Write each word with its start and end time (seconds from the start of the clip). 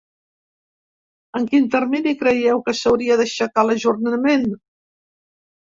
En 1.41 1.45
quin 1.51 1.67
termini 1.77 2.15
creieu 2.23 2.65
que 2.69 2.77
s’hauria 2.81 3.21
d’aixecar 3.21 3.69
l’ajornament? 3.69 4.53